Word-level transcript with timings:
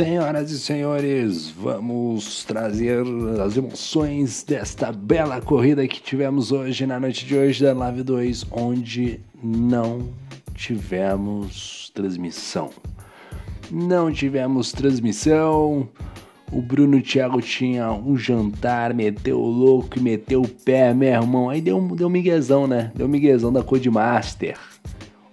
Senhoras 0.00 0.50
e 0.50 0.58
senhores, 0.58 1.50
vamos 1.50 2.42
trazer 2.44 3.04
as 3.44 3.58
emoções 3.58 4.42
desta 4.42 4.90
bela 4.90 5.42
corrida 5.42 5.86
que 5.86 6.00
tivemos 6.00 6.52
hoje, 6.52 6.86
na 6.86 6.98
noite 6.98 7.26
de 7.26 7.36
hoje 7.36 7.62
da 7.62 7.74
Live 7.74 8.02
2, 8.04 8.46
onde 8.50 9.20
não 9.44 10.08
tivemos 10.54 11.92
transmissão. 11.94 12.70
Não 13.70 14.10
tivemos 14.10 14.72
transmissão. 14.72 15.86
O 16.50 16.62
Bruno 16.62 17.02
Thiago 17.02 17.42
tinha 17.42 17.92
um 17.92 18.16
jantar, 18.16 18.94
meteu 18.94 19.38
o 19.38 19.50
louco 19.50 19.98
e 19.98 20.00
meteu 20.00 20.40
o 20.40 20.48
pé, 20.48 20.94
meu 20.94 21.10
irmão. 21.10 21.50
Aí 21.50 21.60
deu, 21.60 21.78
deu 21.94 22.06
um 22.06 22.10
miguezão, 22.10 22.66
né? 22.66 22.90
Deu 22.94 23.06
um 23.06 23.10
miguezão 23.10 23.52
da 23.52 23.62
Codemaster. 23.62 24.56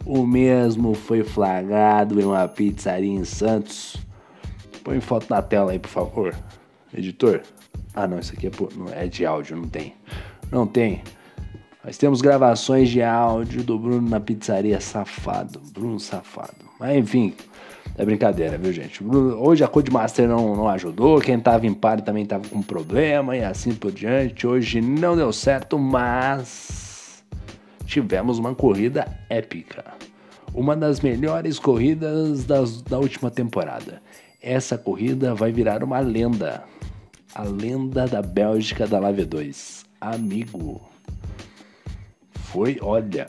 O 0.05 0.27
mesmo 0.27 0.93
foi 0.93 1.23
flagrado 1.23 2.19
em 2.19 2.25
uma 2.25 2.45
pizzaria 2.49 3.13
em 3.13 3.23
Santos 3.23 4.05
Põe 4.87 5.01
foto 5.01 5.29
na 5.29 5.41
tela 5.41 5.73
aí, 5.73 5.79
por 5.79 5.89
favor. 5.89 6.33
Editor. 6.93 7.41
Ah, 7.93 8.07
não, 8.07 8.19
isso 8.19 8.31
aqui 8.31 8.47
é, 8.47 8.49
por, 8.49 8.71
é 8.93 9.05
de 9.05 9.25
áudio, 9.25 9.57
não 9.57 9.67
tem. 9.67 9.93
Não 10.49 10.65
tem. 10.65 11.03
Nós 11.83 11.97
temos 11.97 12.21
gravações 12.21 12.87
de 12.87 13.03
áudio 13.03 13.65
do 13.65 13.77
Bruno 13.77 14.09
na 14.09 14.21
pizzaria 14.21 14.79
safado. 14.79 15.61
Bruno 15.73 15.99
safado. 15.99 16.55
Mas 16.79 16.95
enfim, 16.95 17.33
é 17.97 18.05
brincadeira, 18.05 18.57
viu, 18.57 18.71
gente? 18.71 19.03
Hoje 19.03 19.61
a 19.61 19.67
Codemaster 19.67 20.25
não, 20.25 20.55
não 20.55 20.69
ajudou. 20.69 21.19
Quem 21.19 21.37
tava 21.37 21.67
em 21.67 21.73
par 21.73 21.99
também 21.99 22.25
tava 22.25 22.47
com 22.47 22.61
problema 22.61 23.35
e 23.35 23.43
assim 23.43 23.75
por 23.75 23.91
diante. 23.91 24.47
Hoje 24.47 24.79
não 24.79 25.17
deu 25.17 25.33
certo, 25.33 25.77
mas 25.77 27.25
tivemos 27.85 28.39
uma 28.39 28.55
corrida 28.55 29.05
épica. 29.29 29.83
Uma 30.53 30.77
das 30.77 31.01
melhores 31.01 31.59
corridas 31.59 32.45
das, 32.45 32.81
da 32.81 32.97
última 32.97 33.29
temporada. 33.29 34.01
Essa 34.41 34.77
corrida 34.77 35.33
vai 35.33 35.51
virar 35.51 35.83
uma 35.83 35.99
lenda. 35.99 36.63
A 37.33 37.41
lenda 37.43 38.05
da 38.07 38.21
Bélgica 38.21 38.85
da 38.85 38.99
Lave 38.99 39.25
2. 39.25 39.85
Amigo. 39.99 40.79
Foi, 42.33 42.77
olha. 42.81 43.27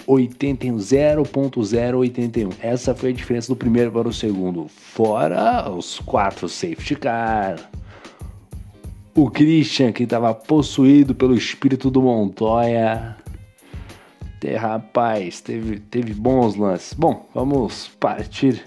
81, 0.07 0.77
0.081. 0.77 2.53
Essa 2.61 2.95
foi 2.95 3.11
a 3.11 3.13
diferença 3.13 3.49
do 3.49 3.57
primeiro 3.57 3.91
para 3.91 4.09
o 4.09 4.13
segundo. 4.13 4.69
Fora 4.69 5.69
os 5.71 5.99
quatro 6.01 6.49
safety 6.49 6.95
car, 6.95 7.71
o 9.17 9.31
Christian, 9.31 9.93
que 9.93 10.03
estava 10.03 10.35
possuído 10.35 11.15
pelo 11.15 11.35
espírito 11.35 11.91
do 11.91 12.03
Montoya. 12.03 13.17
E, 14.45 14.55
rapaz, 14.55 15.41
teve, 15.41 15.81
teve 15.81 16.13
bons 16.15 16.55
lances. 16.55 16.93
Bom, 16.93 17.27
vamos 17.35 17.89
partir 17.99 18.63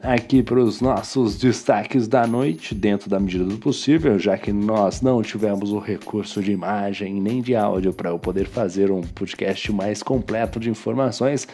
aqui 0.00 0.42
para 0.42 0.60
os 0.60 0.80
nossos 0.80 1.36
destaques 1.36 2.08
da 2.08 2.26
noite, 2.26 2.74
dentro 2.74 3.10
da 3.10 3.20
medida 3.20 3.44
do 3.44 3.58
possível, 3.58 4.18
já 4.18 4.38
que 4.38 4.50
nós 4.50 5.02
não 5.02 5.20
tivemos 5.20 5.72
o 5.72 5.78
recurso 5.78 6.40
de 6.40 6.52
imagem 6.52 7.20
nem 7.20 7.42
de 7.42 7.54
áudio 7.54 7.92
para 7.92 8.08
eu 8.08 8.18
poder 8.18 8.46
fazer 8.46 8.90
um 8.90 9.02
podcast 9.02 9.70
mais 9.72 10.02
completo 10.02 10.58
de 10.58 10.70
informações. 10.70 11.46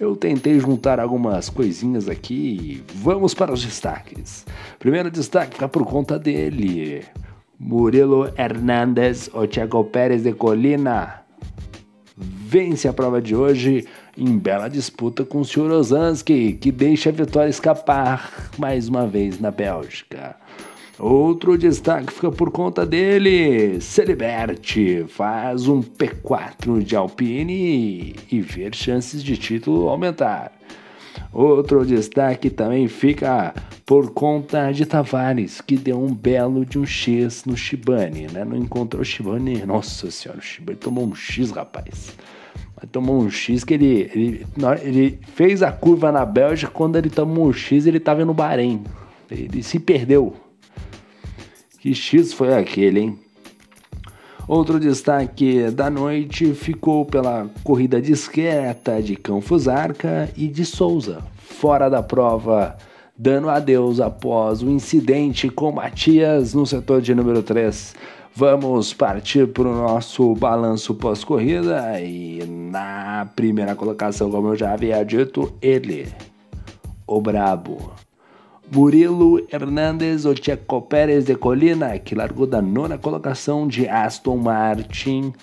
Eu 0.00 0.16
tentei 0.16 0.58
juntar 0.58 0.98
algumas 0.98 1.48
coisinhas 1.48 2.08
aqui 2.08 2.34
e 2.34 2.84
vamos 2.94 3.34
para 3.34 3.52
os 3.52 3.62
destaques. 3.62 4.44
Primeiro 4.80 5.10
destaque 5.10 5.54
fica 5.54 5.68
por 5.68 5.84
conta 5.84 6.18
dele. 6.18 7.04
Murilo 7.62 8.28
Hernandes 8.36 9.30
ou 9.32 9.46
Thiago 9.46 9.84
Pérez 9.84 10.24
de 10.24 10.32
Colina 10.32 11.22
vence 12.16 12.86
a 12.86 12.92
prova 12.92 13.22
de 13.22 13.34
hoje 13.34 13.86
em 14.18 14.36
bela 14.36 14.68
disputa 14.68 15.24
com 15.24 15.40
o 15.40 15.44
Sr. 15.44 15.70
Ozanski, 15.70 16.52
que 16.54 16.70
deixa 16.70 17.08
a 17.08 17.12
vitória 17.12 17.48
escapar 17.48 18.50
mais 18.58 18.88
uma 18.88 19.06
vez 19.06 19.40
na 19.40 19.50
Bélgica. 19.50 20.36
Outro 20.98 21.56
destaque 21.56 22.12
fica 22.12 22.30
por 22.30 22.50
conta 22.50 22.84
dele. 22.84 23.80
Celiberti 23.80 25.04
faz 25.08 25.66
um 25.66 25.80
P4 25.80 26.82
de 26.82 26.94
Alpine 26.94 28.16
e 28.30 28.40
ver 28.40 28.74
chances 28.74 29.24
de 29.24 29.36
título 29.36 29.88
aumentar. 29.88 30.52
Outro 31.32 31.86
destaque 31.86 32.50
também 32.50 32.88
fica 32.88 33.54
por 33.86 34.10
conta 34.10 34.70
de 34.70 34.84
Tavares, 34.84 35.62
que 35.62 35.76
deu 35.76 35.98
um 35.98 36.14
belo 36.14 36.66
de 36.66 36.78
um 36.78 36.84
X 36.84 37.44
no 37.46 37.56
Shibane, 37.56 38.26
né? 38.30 38.44
Não 38.44 38.56
encontrou 38.56 39.00
o 39.00 39.04
Shibane, 39.04 39.64
nossa 39.64 40.10
senhora, 40.10 40.40
o 40.40 40.42
Shibane 40.42 40.78
tomou 40.78 41.06
um 41.06 41.14
X, 41.14 41.50
rapaz. 41.50 42.14
Mas 42.76 42.90
tomou 42.90 43.22
um 43.22 43.30
X 43.30 43.64
que 43.64 43.72
ele, 43.74 44.10
ele, 44.14 44.46
ele 44.82 45.18
fez 45.34 45.62
a 45.62 45.72
curva 45.72 46.12
na 46.12 46.26
Bélgica, 46.26 46.70
quando 46.70 46.96
ele 46.96 47.08
tomou 47.08 47.48
um 47.48 47.52
X, 47.52 47.86
ele 47.86 47.96
estava 47.96 48.24
no 48.26 48.34
Bahrein. 48.34 48.82
Ele 49.30 49.62
se 49.62 49.78
perdeu. 49.78 50.34
Que 51.80 51.94
X 51.94 52.34
foi 52.34 52.54
aquele, 52.54 53.00
hein? 53.00 53.18
Outro 54.48 54.80
destaque 54.80 55.70
da 55.70 55.88
noite 55.88 56.52
ficou 56.52 57.04
pela 57.04 57.48
corrida 57.62 58.02
discreta 58.02 59.00
de 59.00 59.14
Canfusarca 59.14 60.28
e 60.36 60.48
de 60.48 60.64
Souza, 60.64 61.22
fora 61.36 61.88
da 61.88 62.02
prova, 62.02 62.76
dando 63.16 63.48
adeus 63.48 64.00
após 64.00 64.60
o 64.60 64.68
incidente 64.68 65.48
com 65.48 65.70
Matias 65.70 66.54
no 66.54 66.66
setor 66.66 67.00
de 67.00 67.14
número 67.14 67.40
3. 67.42 67.94
Vamos 68.34 68.92
partir 68.92 69.46
para 69.46 69.68
o 69.68 69.74
nosso 69.74 70.34
balanço 70.34 70.94
pós-corrida 70.94 72.00
e 72.00 72.42
na 72.44 73.28
primeira 73.36 73.76
colocação, 73.76 74.30
como 74.30 74.48
eu 74.48 74.56
já 74.56 74.72
havia 74.72 75.04
dito, 75.04 75.52
ele, 75.62 76.08
o 77.06 77.20
Brabo. 77.20 77.92
Murilo 78.74 79.46
Hernandes 79.52 80.24
ou 80.24 80.34
Checo 80.34 80.80
Pérez 80.80 81.26
de 81.26 81.34
Colina, 81.34 81.98
que 81.98 82.14
largou 82.14 82.46
da 82.46 82.62
nona 82.62 82.96
colocação 82.96 83.68
de 83.68 83.86
Aston 83.86 84.38
Martin. 84.38 85.34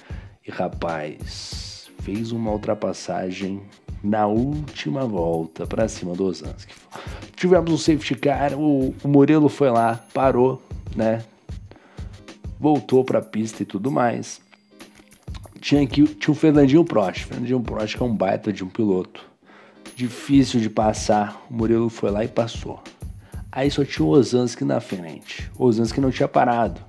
E 0.47 0.50
rapaz, 0.50 1.91
fez 2.00 2.31
uma 2.31 2.50
ultrapassagem 2.50 3.62
na 4.03 4.25
última 4.25 5.06
volta 5.06 5.67
para 5.67 5.88
cima 5.88 6.16
do 6.16 6.25
Osanski. 6.25 6.73
Tivemos 7.35 7.72
um 7.72 7.78
safety 7.78 8.16
car, 8.16 8.59
o, 8.59 8.95
o 9.03 9.07
Murilo 9.07 9.47
foi 9.47 9.69
lá, 9.69 10.03
parou, 10.11 10.59
né? 10.96 11.23
Voltou 12.59 13.03
para 13.03 13.19
a 13.19 13.22
pista 13.22 13.61
e 13.61 13.66
tudo 13.66 13.91
mais. 13.91 14.41
Tinha, 15.61 15.84
aqui, 15.84 16.03
tinha 16.03 16.31
o 16.31 16.35
Fernandinho 16.35 16.84
Prost. 16.84 17.25
Fernandinho 17.25 17.61
Prost 17.61 17.96
que 17.96 18.01
é 18.01 18.06
um 18.07 18.16
baita 18.16 18.51
de 18.51 18.63
um 18.63 18.69
piloto. 18.69 19.23
Difícil 19.96 20.59
de 20.59 20.69
passar. 20.69 21.46
O 21.47 21.53
Murilo 21.53 21.90
foi 21.90 22.09
lá 22.09 22.23
e 22.23 22.28
passou. 22.28 22.81
Aí 23.59 23.70
só 23.70 23.84
tinha 23.84 24.06
o 24.06 24.12
Osansky 24.12 24.64
na 24.64 24.80
frente. 24.80 25.52
O 25.58 25.66
Osansky 25.66 26.00
não 26.00 26.12
tinha 26.12 26.30
parado. 26.30 26.80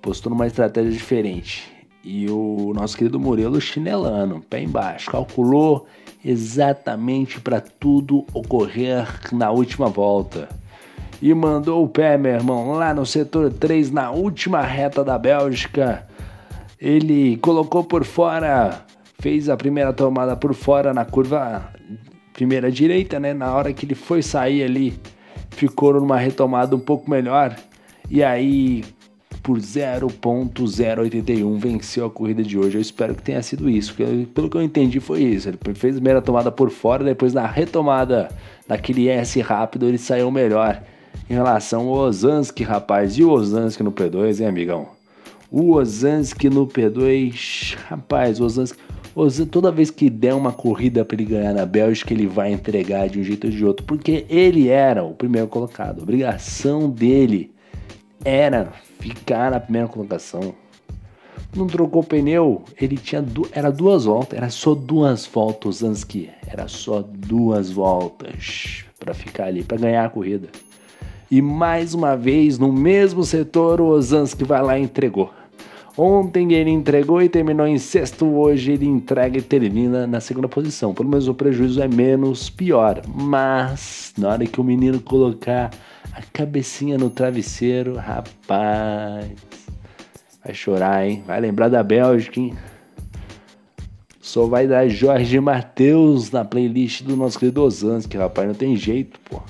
Postou 0.00 0.30
numa 0.30 0.46
estratégia 0.46 0.92
diferente. 0.92 1.68
E 2.04 2.30
o 2.30 2.72
nosso 2.72 2.96
querido 2.96 3.18
Murilo 3.18 3.60
chinelando, 3.60 4.40
pé 4.48 4.62
embaixo. 4.62 5.10
Calculou 5.10 5.88
exatamente 6.24 7.40
para 7.40 7.60
tudo 7.60 8.24
ocorrer 8.32 9.04
na 9.32 9.50
última 9.50 9.88
volta. 9.88 10.48
E 11.20 11.34
mandou 11.34 11.84
o 11.84 11.88
pé, 11.88 12.16
meu 12.16 12.34
irmão, 12.34 12.70
lá 12.70 12.94
no 12.94 13.04
setor 13.04 13.52
3, 13.52 13.90
na 13.90 14.12
última 14.12 14.62
reta 14.62 15.02
da 15.02 15.18
Bélgica. 15.18 16.06
Ele 16.80 17.36
colocou 17.38 17.82
por 17.82 18.04
fora, 18.04 18.86
fez 19.18 19.48
a 19.48 19.56
primeira 19.56 19.92
tomada 19.92 20.36
por 20.36 20.54
fora 20.54 20.94
na 20.94 21.04
curva 21.04 21.68
primeira 22.32 22.70
direita, 22.70 23.18
né? 23.18 23.34
Na 23.34 23.52
hora 23.52 23.72
que 23.72 23.84
ele 23.84 23.96
foi 23.96 24.22
sair 24.22 24.62
ali 24.62 24.96
ficou 25.60 25.92
numa 25.92 26.16
retomada 26.16 26.74
um 26.74 26.80
pouco 26.80 27.10
melhor 27.10 27.54
e 28.08 28.24
aí 28.24 28.82
por 29.42 29.58
0.081 29.58 31.58
venceu 31.58 32.06
a 32.06 32.10
corrida 32.10 32.42
de 32.42 32.58
hoje. 32.58 32.78
Eu 32.78 32.80
espero 32.80 33.14
que 33.14 33.22
tenha 33.22 33.42
sido 33.42 33.68
isso, 33.68 33.94
porque 33.94 34.26
pelo 34.34 34.48
que 34.48 34.56
eu 34.56 34.62
entendi 34.62 35.00
foi 35.00 35.22
isso. 35.22 35.48
Ele 35.48 35.58
fez 35.74 35.94
a 35.94 35.98
primeira 35.98 36.22
tomada 36.22 36.50
por 36.50 36.70
fora, 36.70 37.04
depois 37.04 37.34
na 37.34 37.46
retomada 37.46 38.30
daquele 38.66 39.08
S 39.08 39.38
rápido 39.40 39.86
ele 39.86 39.98
saiu 39.98 40.30
melhor 40.30 40.82
em 41.28 41.34
relação 41.34 41.88
ao 41.88 42.06
Osansky, 42.06 42.62
rapaz. 42.62 43.18
E 43.18 43.24
o 43.24 43.30
Osansky 43.30 43.82
no 43.82 43.92
P2, 43.92 44.40
hein, 44.40 44.46
amigão? 44.46 44.88
O 45.50 45.74
Osansky 45.74 46.48
no 46.48 46.66
P2, 46.66 47.76
rapaz, 47.88 48.40
o 48.40 48.44
toda 49.50 49.72
vez 49.72 49.90
que 49.90 50.08
der 50.08 50.34
uma 50.34 50.52
corrida 50.52 51.04
para 51.04 51.16
ele 51.16 51.24
ganhar 51.24 51.52
na 51.52 51.66
Bélgica, 51.66 52.12
ele 52.12 52.26
vai 52.26 52.52
entregar 52.52 53.08
de 53.08 53.18
um 53.18 53.24
jeito 53.24 53.46
ou 53.46 53.52
de 53.52 53.64
outro, 53.64 53.84
porque 53.84 54.24
ele 54.28 54.68
era 54.68 55.02
o 55.02 55.14
primeiro 55.14 55.48
colocado. 55.48 56.00
A 56.00 56.02
obrigação 56.02 56.88
dele 56.88 57.52
era 58.24 58.72
ficar 59.00 59.50
na 59.50 59.60
primeira 59.60 59.88
colocação. 59.88 60.54
Não 61.54 61.66
trocou 61.66 62.04
pneu, 62.04 62.62
ele 62.80 62.96
tinha 62.96 63.20
du 63.20 63.48
era 63.50 63.72
duas 63.72 64.04
voltas, 64.04 64.38
era 64.38 64.50
só 64.50 64.72
duas 64.72 65.26
voltas 65.26 65.82
antes 65.82 66.04
que 66.04 66.30
era 66.46 66.68
só 66.68 67.02
duas 67.02 67.72
voltas 67.72 68.84
para 69.00 69.12
ficar 69.12 69.46
ali, 69.46 69.64
para 69.64 69.78
ganhar 69.78 70.04
a 70.04 70.10
corrida. 70.10 70.48
E 71.28 71.40
mais 71.42 71.94
uma 71.94 72.16
vez, 72.16 72.58
no 72.58 72.72
mesmo 72.72 73.24
setor, 73.24 73.80
o 73.80 73.86
Ozanski 73.86 74.44
vai 74.44 74.62
lá 74.62 74.78
e 74.78 74.82
entregou. 74.82 75.32
Ontem 76.02 76.54
ele 76.54 76.70
entregou 76.70 77.20
e 77.20 77.28
terminou 77.28 77.66
em 77.66 77.76
sexto, 77.76 78.24
hoje 78.24 78.72
ele 78.72 78.86
entrega 78.86 79.36
e 79.36 79.42
termina 79.42 80.06
na 80.06 80.18
segunda 80.18 80.48
posição. 80.48 80.94
Pelo 80.94 81.10
menos 81.10 81.28
o 81.28 81.34
prejuízo 81.34 81.82
é 81.82 81.86
menos 81.86 82.48
pior. 82.48 83.02
Mas 83.06 84.14
na 84.16 84.30
hora 84.30 84.46
que 84.46 84.58
o 84.58 84.64
menino 84.64 84.98
colocar 84.98 85.70
a 86.14 86.22
cabecinha 86.32 86.96
no 86.96 87.10
travesseiro, 87.10 87.96
rapaz, 87.96 89.30
vai 90.42 90.54
chorar, 90.54 91.06
hein? 91.06 91.22
Vai 91.26 91.38
lembrar 91.38 91.68
da 91.68 91.82
Bélgica, 91.82 92.40
hein? 92.40 92.54
Só 94.22 94.46
vai 94.46 94.66
dar 94.66 94.88
Jorge 94.88 95.38
Matheus 95.38 96.30
na 96.30 96.46
playlist 96.46 97.02
do 97.02 97.14
nosso 97.14 97.38
querido 97.38 97.62
Osansky, 97.62 98.16
rapaz, 98.16 98.48
não 98.48 98.54
tem 98.54 98.74
jeito, 98.74 99.20
pô. 99.28 99.42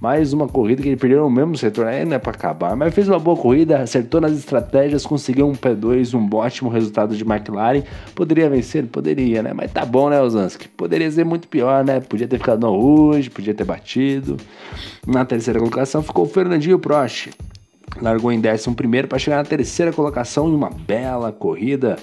Mais 0.00 0.32
uma 0.32 0.48
corrida 0.48 0.80
que 0.80 0.88
ele 0.88 0.96
perdeu 0.96 1.20
no 1.20 1.30
mesmo 1.30 1.58
setor, 1.58 1.86
aí 1.86 2.06
não 2.06 2.16
é 2.16 2.18
pra 2.18 2.32
acabar, 2.32 2.74
mas 2.74 2.94
fez 2.94 3.06
uma 3.06 3.18
boa 3.18 3.36
corrida, 3.36 3.82
acertou 3.82 4.18
nas 4.18 4.32
estratégias, 4.32 5.04
conseguiu 5.04 5.46
um 5.46 5.52
P2, 5.52 6.14
um 6.14 6.36
ótimo 6.36 6.70
resultado 6.70 7.14
de 7.14 7.22
McLaren. 7.22 7.82
Poderia 8.14 8.48
vencer? 8.48 8.86
Poderia, 8.86 9.42
né? 9.42 9.52
Mas 9.52 9.70
tá 9.70 9.84
bom, 9.84 10.08
né, 10.08 10.18
Osansky? 10.18 10.68
Poderia 10.68 11.10
ser 11.10 11.26
muito 11.26 11.46
pior, 11.48 11.84
né? 11.84 12.00
Podia 12.00 12.26
ter 12.26 12.38
ficado 12.38 12.60
no 12.60 12.70
hoje, 12.70 13.28
podia 13.28 13.52
ter 13.52 13.64
batido. 13.64 14.38
Na 15.06 15.26
terceira 15.26 15.58
colocação 15.58 16.02
ficou 16.02 16.24
o 16.24 16.28
Fernandinho 16.28 16.78
Prost. 16.78 17.28
Largou 18.00 18.32
em 18.32 18.40
décimo 18.40 18.74
primeiro 18.74 19.06
para 19.06 19.18
chegar 19.18 19.36
na 19.36 19.44
terceira 19.44 19.92
colocação 19.92 20.48
em 20.48 20.54
uma 20.54 20.70
bela 20.70 21.30
corrida 21.30 21.98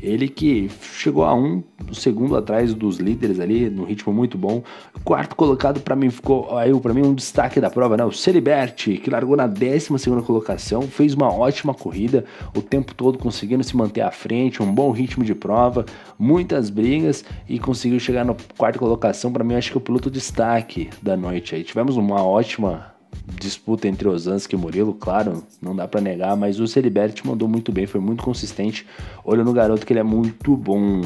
ele 0.00 0.28
que 0.28 0.70
chegou 0.80 1.24
a 1.24 1.34
um 1.34 1.62
segundo 1.92 2.36
atrás 2.36 2.74
dos 2.74 2.98
líderes 2.98 3.40
ali, 3.40 3.70
no 3.70 3.84
ritmo 3.84 4.12
muito 4.12 4.36
bom. 4.36 4.62
Quarto 5.04 5.36
colocado 5.36 5.80
para 5.80 5.96
mim 5.96 6.10
ficou 6.10 6.56
aí 6.56 6.78
para 6.80 6.92
mim 6.92 7.02
um 7.02 7.14
destaque 7.14 7.60
da 7.60 7.70
prova, 7.70 7.96
né? 7.96 8.04
O 8.04 8.12
Celiberti, 8.12 8.98
que 8.98 9.10
largou 9.10 9.36
na 9.36 9.46
12 9.46 9.98
segunda 9.98 10.22
colocação, 10.22 10.82
fez 10.82 11.14
uma 11.14 11.32
ótima 11.32 11.74
corrida, 11.74 12.24
o 12.54 12.62
tempo 12.62 12.94
todo 12.94 13.18
conseguindo 13.18 13.62
se 13.64 13.76
manter 13.76 14.00
à 14.00 14.10
frente, 14.10 14.62
um 14.62 14.72
bom 14.72 14.90
ritmo 14.90 15.24
de 15.24 15.34
prova, 15.34 15.84
muitas 16.18 16.70
brigas 16.70 17.24
e 17.48 17.58
conseguiu 17.58 18.00
chegar 18.00 18.24
na 18.24 18.34
quarta 18.56 18.78
colocação. 18.78 19.32
Para 19.32 19.44
mim, 19.44 19.54
acho 19.54 19.70
que 19.70 19.76
é 19.76 19.80
o 19.80 19.82
piloto 19.82 20.10
destaque 20.10 20.90
da 21.02 21.16
noite 21.16 21.54
aí. 21.54 21.62
Tivemos 21.62 21.96
uma 21.96 22.22
ótima 22.22 22.95
disputa 23.38 23.88
entre 23.88 24.08
Osansky 24.08 24.54
e 24.54 24.58
Murilo, 24.58 24.94
claro, 24.94 25.42
não 25.60 25.74
dá 25.74 25.86
para 25.86 26.00
negar, 26.00 26.36
mas 26.36 26.58
o 26.60 26.66
Celiberti 26.66 27.26
mandou 27.26 27.48
muito 27.48 27.72
bem, 27.72 27.86
foi 27.86 28.00
muito 28.00 28.22
consistente. 28.22 28.86
Olha 29.24 29.44
no 29.44 29.52
garoto 29.52 29.86
que 29.86 29.92
ele 29.92 30.00
é 30.00 30.04
muito 30.04 30.56
bom. 30.56 31.02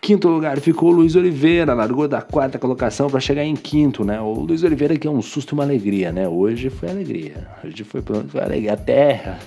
Quinto 0.00 0.28
lugar 0.28 0.58
ficou 0.58 0.90
o 0.90 0.92
Luiz 0.92 1.14
Oliveira, 1.14 1.74
largou 1.74 2.08
da 2.08 2.20
quarta 2.20 2.58
colocação 2.58 3.08
para 3.08 3.20
chegar 3.20 3.44
em 3.44 3.54
quinto, 3.54 4.04
né? 4.04 4.20
O 4.20 4.32
Luiz 4.32 4.64
Oliveira 4.64 4.96
que 4.96 5.06
é 5.06 5.10
um 5.10 5.22
susto 5.22 5.52
e 5.52 5.54
uma 5.54 5.62
alegria, 5.62 6.10
né? 6.10 6.28
Hoje 6.28 6.70
foi 6.70 6.90
alegria, 6.90 7.46
hoje 7.64 7.84
foi, 7.84 8.02
foi 8.02 8.40
alegria. 8.40 8.72
A 8.72 8.76
terra, 8.76 9.38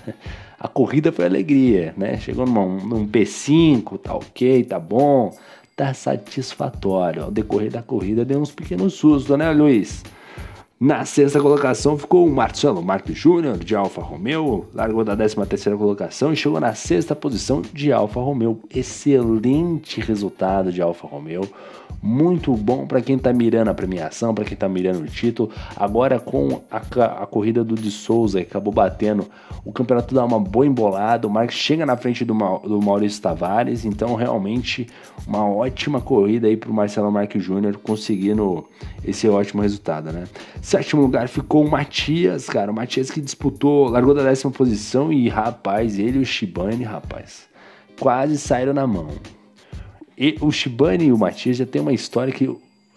a 0.57 0.67
corrida 0.69 1.11
foi 1.11 1.25
alegria, 1.25 1.93
né? 1.97 2.17
Chegou 2.17 2.45
numa, 2.45 2.65
num 2.65 3.05
P5, 3.05 3.99
tá 3.99 4.15
ok, 4.15 4.63
tá 4.63 4.79
bom, 4.79 5.35
tá 5.75 5.93
satisfatório. 5.93 7.23
Ao 7.23 7.31
decorrer 7.31 7.69
da 7.69 7.81
corrida 7.81 8.23
deu 8.23 8.39
uns 8.39 8.51
pequenos 8.51 8.93
sustos, 8.93 9.37
né, 9.37 9.51
Luiz? 9.51 10.03
Na 10.77 11.05
sexta 11.05 11.39
colocação 11.39 11.97
ficou 11.97 12.27
o 12.27 12.29
Marcelo 12.29 12.83
Marques 12.83 13.17
Júnior 13.17 13.57
de 13.57 13.73
Alfa 13.73 14.01
Romeo, 14.01 14.67
largou 14.73 15.05
da 15.05 15.15
13 15.15 15.37
terceira 15.45 15.77
colocação 15.77 16.33
e 16.33 16.35
chegou 16.35 16.59
na 16.59 16.75
sexta 16.75 17.15
posição 17.15 17.61
de 17.61 17.93
Alfa 17.93 18.19
Romeo. 18.19 18.59
Excelente 18.69 20.01
resultado 20.01 20.73
de 20.73 20.81
Alfa 20.81 21.07
Romeo, 21.07 21.49
muito 22.03 22.53
bom 22.57 22.85
para 22.85 23.01
quem 23.01 23.15
está 23.15 23.31
mirando 23.31 23.69
a 23.69 23.73
premiação, 23.73 24.35
para 24.35 24.43
quem 24.43 24.53
está 24.53 24.67
mirando 24.67 25.05
o 25.05 25.07
título. 25.07 25.49
Agora 25.77 26.19
com 26.19 26.61
a, 26.69 26.77
a 27.23 27.25
corrida 27.25 27.63
do 27.63 27.75
de 27.75 27.89
Souza, 27.89 28.41
que 28.41 28.47
acabou 28.47 28.73
batendo, 28.73 29.25
o 29.63 29.71
campeonato 29.71 30.13
dá 30.13 30.25
uma 30.25 30.39
boa 30.39 30.67
embolada, 30.67 31.25
o 31.25 31.31
Marques 31.31 31.57
chega 31.57 31.85
na 31.85 31.95
frente 31.95 32.25
do, 32.25 32.33
do 32.33 32.81
Maurício 32.81 33.21
Tavares, 33.21 33.85
então 33.85 34.13
realmente 34.13 34.87
uma 35.25 35.47
ótima 35.47 36.01
corrida 36.01 36.47
aí 36.47 36.57
para 36.57 36.69
o 36.69 36.73
Marcelo 36.73 37.09
Marques 37.09 37.41
Júnior 37.41 37.77
conseguindo 37.77 38.65
esse 39.05 39.27
ótimo 39.29 39.61
resultado, 39.61 40.11
né? 40.11 40.25
Sétimo 40.65 41.03
lugar 41.03 41.29
ficou 41.29 41.63
o 41.63 41.69
Matias, 41.69 42.47
cara. 42.47 42.71
O 42.71 42.73
Matias 42.73 43.11
que 43.11 43.21
disputou, 43.21 43.87
largou 43.87 44.15
da 44.15 44.23
décima 44.23 44.51
posição 44.51 45.13
e, 45.13 45.29
rapaz, 45.29 45.99
ele 45.99 46.17
e 46.17 46.21
o 46.23 46.25
Shibane, 46.25 46.83
rapaz, 46.83 47.47
quase 47.99 48.35
saíram 48.39 48.73
na 48.73 48.87
mão. 48.87 49.09
E 50.17 50.35
o 50.41 50.51
Shibane 50.51 51.05
e 51.05 51.11
o 51.11 51.17
Matias 51.19 51.57
já 51.57 51.67
tem 51.67 51.83
uma 51.83 51.93
história 51.93 52.33
que 52.33 52.51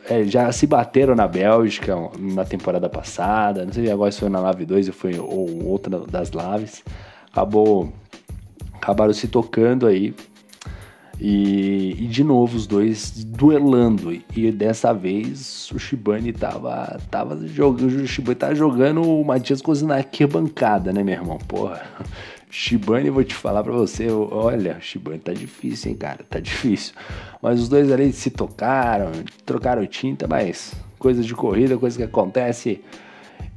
é, 0.08 0.24
já 0.24 0.50
se 0.50 0.66
bateram 0.66 1.14
na 1.14 1.28
Bélgica 1.28 1.94
na 2.18 2.42
temporada 2.42 2.88
passada. 2.88 3.66
Não 3.66 3.72
sei 3.74 3.90
agora 3.90 4.10
se 4.10 4.20
foi 4.20 4.30
na 4.30 4.40
Lave 4.40 4.64
2 4.64 4.88
ou 4.88 4.94
foi 4.94 5.18
ou 5.18 5.66
outra 5.66 6.00
das 6.06 6.32
Laves. 6.32 6.82
Acabou, 7.30 7.92
acabaram 8.72 9.12
se 9.12 9.28
tocando 9.28 9.86
aí 9.86 10.14
e, 11.20 11.96
e, 11.98 12.06
de 12.06 12.22
novo 12.22 12.56
os 12.56 12.66
dois 12.66 13.24
duelando. 13.24 14.12
E 14.34 14.52
dessa 14.52 14.92
vez 14.92 15.70
o 15.72 15.78
Shibane 15.78 16.32
tava, 16.32 17.00
tava 17.10 17.46
jogando. 17.46 18.02
O 18.02 18.06
Shibane 18.06 18.36
tava 18.36 18.54
jogando 18.54 19.02
o 19.02 19.24
Matias 19.24 19.60
Cozinha 19.60 19.88
na 19.88 19.96
arquibancada, 19.96 20.92
né, 20.92 21.02
meu 21.02 21.14
irmão? 21.14 21.38
Porra. 21.38 21.82
Shibane, 22.50 23.10
vou 23.10 23.22
te 23.24 23.34
falar 23.34 23.62
pra 23.62 23.74
você, 23.74 24.08
olha, 24.10 24.78
Shibane 24.80 25.18
tá 25.18 25.34
difícil, 25.34 25.90
hein, 25.90 25.96
cara, 25.98 26.24
tá 26.28 26.40
difícil. 26.40 26.94
Mas 27.42 27.60
os 27.60 27.68
dois 27.68 27.92
ali 27.92 28.10
se 28.12 28.30
tocaram, 28.30 29.12
trocaram 29.44 29.84
tinta, 29.86 30.26
mas 30.26 30.72
coisa 30.98 31.22
de 31.22 31.34
corrida, 31.34 31.76
coisa 31.76 31.96
que 31.96 32.04
acontece. 32.04 32.80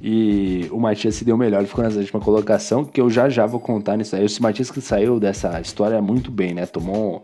E 0.03 0.67
o 0.71 0.79
Matias 0.79 1.13
se 1.13 1.23
deu 1.23 1.37
melhor, 1.37 1.59
ele 1.59 1.67
ficou 1.67 1.83
nessa 1.83 1.99
última 1.99 2.19
colocação, 2.19 2.83
que 2.83 2.99
eu 2.99 3.07
já 3.07 3.29
já 3.29 3.45
vou 3.45 3.59
contar 3.59 3.97
nisso 3.97 4.15
aí. 4.15 4.25
O 4.25 4.43
Matias 4.43 4.71
que 4.71 4.81
saiu 4.81 5.19
dessa 5.19 5.61
história 5.61 6.01
muito 6.01 6.31
bem, 6.31 6.55
né? 6.55 6.65
Tomou 6.65 7.23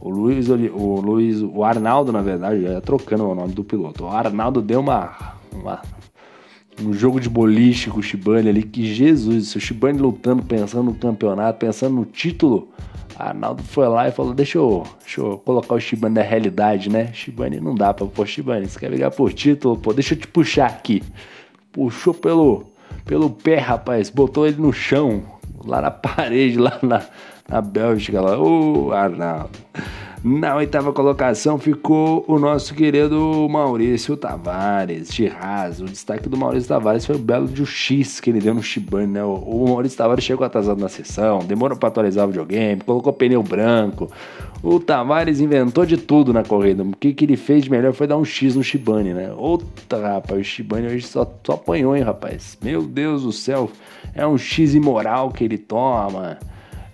o 0.00 0.10
Luiz, 0.10 0.48
o 0.48 1.00
Luiz, 1.00 1.40
o 1.40 1.62
Arnaldo, 1.62 2.10
na 2.10 2.22
verdade, 2.22 2.62
já 2.62 2.80
trocando 2.80 3.28
o 3.28 3.34
nome 3.34 3.52
do 3.52 3.62
piloto. 3.62 4.04
O 4.04 4.08
Arnaldo 4.08 4.60
deu 4.60 4.80
uma, 4.80 5.36
uma 5.52 5.80
um 6.82 6.92
jogo 6.92 7.20
de 7.20 7.28
boliche 7.28 7.90
com 7.90 8.00
o 8.00 8.02
Shibane 8.02 8.48
ali, 8.48 8.62
que 8.64 8.92
Jesus, 8.92 9.54
o 9.54 9.60
Shibane 9.60 9.98
lutando, 9.98 10.42
pensando 10.42 10.82
no 10.82 10.94
campeonato, 10.94 11.60
pensando 11.60 11.94
no 11.94 12.04
título. 12.04 12.68
Arnaldo 13.16 13.62
foi 13.62 13.86
lá 13.86 14.08
e 14.08 14.10
falou: 14.10 14.34
deixa 14.34 14.58
eu, 14.58 14.82
deixa 15.00 15.20
eu 15.20 15.38
colocar 15.38 15.74
o 15.74 15.80
Shibane 15.80 16.16
na 16.16 16.22
realidade, 16.22 16.90
né? 16.90 17.12
Shibane 17.12 17.60
não 17.60 17.76
dá 17.76 17.94
pra 17.94 18.04
pôr 18.04 18.26
Shibane, 18.26 18.68
você 18.68 18.80
quer 18.80 18.90
brigar 18.90 19.12
por 19.12 19.32
título? 19.32 19.76
Pô, 19.78 19.92
deixa 19.92 20.14
eu 20.14 20.18
te 20.18 20.26
puxar 20.26 20.66
aqui 20.66 21.02
puxou 21.76 22.14
pelo, 22.14 22.64
pelo 23.04 23.28
pé, 23.28 23.58
rapaz, 23.58 24.08
botou 24.08 24.46
ele 24.46 24.56
no 24.56 24.72
chão, 24.72 25.22
lá 25.62 25.82
na 25.82 25.90
parede, 25.92 26.58
lá 26.58 26.78
na, 26.82 27.02
na 27.46 27.60
Bélgica, 27.60 28.18
lá, 28.18 28.38
ô 28.38 28.92
Arnaldo. 28.92 29.50
Na 30.28 30.56
oitava 30.56 30.92
colocação 30.92 31.56
ficou 31.56 32.24
o 32.26 32.36
nosso 32.36 32.74
querido 32.74 33.46
Maurício 33.48 34.16
Tavares, 34.16 35.08
Haas. 35.40 35.80
O 35.80 35.84
destaque 35.84 36.28
do 36.28 36.36
Maurício 36.36 36.68
Tavares 36.68 37.06
foi 37.06 37.14
o 37.14 37.18
belo 37.20 37.46
de 37.46 37.64
X 37.64 38.18
que 38.18 38.30
ele 38.30 38.40
deu 38.40 38.52
no 38.52 38.60
Shibane, 38.60 39.06
né? 39.06 39.22
O 39.22 39.66
Maurício 39.68 39.96
Tavares 39.96 40.24
chegou 40.24 40.44
atrasado 40.44 40.80
na 40.80 40.88
sessão, 40.88 41.38
demorou 41.38 41.78
para 41.78 41.90
atualizar 41.90 42.24
o 42.24 42.30
videogame, 42.30 42.80
colocou 42.80 43.12
pneu 43.12 43.40
branco. 43.40 44.10
O 44.64 44.80
Tavares 44.80 45.38
inventou 45.40 45.86
de 45.86 45.96
tudo 45.96 46.32
na 46.32 46.42
corrida. 46.42 46.82
O 46.82 46.96
que, 46.96 47.14
que 47.14 47.24
ele 47.24 47.36
fez 47.36 47.62
de 47.62 47.70
melhor 47.70 47.92
foi 47.92 48.08
dar 48.08 48.16
um 48.16 48.24
X 48.24 48.56
no 48.56 48.64
Shibane, 48.64 49.14
né? 49.14 49.32
Outra, 49.32 50.14
rapaz, 50.14 50.40
o 50.40 50.42
Shibane 50.42 50.88
hoje 50.88 51.06
só, 51.06 51.24
só 51.44 51.52
apanhou, 51.52 51.94
hein, 51.94 52.02
rapaz? 52.02 52.58
Meu 52.60 52.82
Deus 52.82 53.22
do 53.22 53.30
céu, 53.30 53.70
é 54.12 54.26
um 54.26 54.36
X 54.36 54.74
imoral 54.74 55.30
que 55.30 55.44
ele 55.44 55.56
toma. 55.56 56.36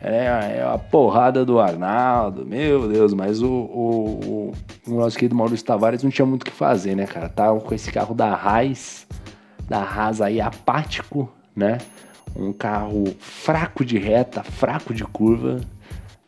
É, 0.05 0.57
é 0.59 0.63
a 0.65 0.77
porrada 0.77 1.45
do 1.45 1.61
Arnaldo, 1.61 2.45
meu 2.45 2.89
Deus, 2.89 3.15
mas 3.15 3.41
o, 3.41 3.49
o, 3.49 4.21
o, 4.25 4.53
o 4.89 4.95
nosso 4.97 5.17
querido 5.17 5.37
Maurício 5.37 5.65
Tavares 5.65 6.03
não 6.03 6.11
tinha 6.11 6.27
muito 6.27 6.43
o 6.43 6.45
que 6.47 6.51
fazer, 6.51 6.97
né, 6.97 7.07
cara? 7.07 7.29
Tava 7.29 7.61
com 7.61 7.73
esse 7.73 7.93
carro 7.93 8.13
da 8.13 8.35
Raiz, 8.35 9.07
da 9.69 9.81
Haas 9.81 10.21
aí 10.21 10.41
apático, 10.41 11.31
né? 11.55 11.79
Um 12.35 12.53
carro 12.53 13.05
fraco 13.21 13.85
de 13.85 13.97
reta, 13.97 14.43
fraco 14.43 14.93
de 14.93 15.05
curva. 15.05 15.61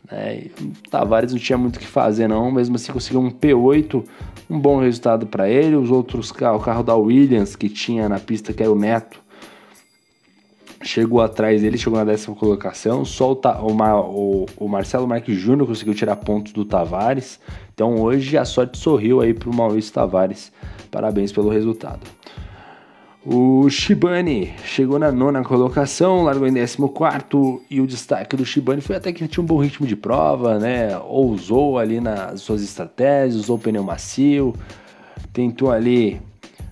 Né? 0.08 0.50
o 0.60 0.88
Tavares 0.88 1.32
não 1.32 1.40
tinha 1.40 1.58
muito 1.58 1.76
o 1.76 1.80
que 1.80 1.86
fazer, 1.86 2.28
não. 2.28 2.52
Mesmo 2.52 2.76
assim, 2.76 2.92
conseguiu 2.92 3.20
um 3.20 3.30
P8, 3.30 4.04
um 4.48 4.60
bom 4.60 4.78
resultado 4.78 5.26
para 5.26 5.48
ele. 5.48 5.74
Os 5.74 5.90
outros 5.90 6.30
carros, 6.30 6.62
o 6.62 6.64
carro 6.64 6.84
da 6.84 6.94
Williams 6.94 7.56
que 7.56 7.68
tinha 7.68 8.08
na 8.08 8.20
pista, 8.20 8.52
que 8.52 8.62
era 8.62 8.70
o 8.70 8.78
Neto, 8.78 9.23
chegou 10.84 11.20
atrás 11.20 11.62
dele, 11.62 11.78
chegou 11.78 11.98
na 11.98 12.04
décima 12.04 12.36
colocação. 12.36 13.04
Só 13.04 13.32
o, 13.32 13.40
o, 13.40 14.46
o 14.56 14.68
Marcelo 14.68 15.08
Marques 15.08 15.36
Júnior 15.36 15.66
conseguiu 15.66 15.94
tirar 15.94 16.16
pontos 16.16 16.52
do 16.52 16.64
Tavares. 16.64 17.40
Então 17.72 18.00
hoje 18.00 18.36
a 18.36 18.44
sorte 18.44 18.78
sorriu 18.78 19.20
aí 19.20 19.34
para 19.34 19.50
o 19.50 19.54
Maurício 19.54 19.92
Tavares. 19.92 20.52
Parabéns 20.90 21.32
pelo 21.32 21.48
resultado. 21.48 22.00
O 23.26 23.70
Shibane 23.70 24.52
chegou 24.66 24.98
na 24.98 25.10
nona 25.10 25.42
colocação, 25.42 26.24
largou 26.24 26.46
em 26.46 26.52
14 26.52 27.62
e 27.70 27.80
o 27.80 27.86
destaque 27.86 28.36
do 28.36 28.44
Shibane 28.44 28.82
foi 28.82 28.96
até 28.96 29.14
que 29.14 29.26
tinha 29.26 29.42
um 29.42 29.46
bom 29.46 29.56
ritmo 29.56 29.86
de 29.86 29.96
prova, 29.96 30.58
né? 30.58 30.98
Ousou 30.98 31.78
ali 31.78 32.02
nas 32.02 32.42
suas 32.42 32.62
estratégias, 32.62 33.36
usou 33.36 33.58
pneu 33.58 33.82
macio, 33.82 34.54
tentou 35.32 35.72
ali 35.72 36.20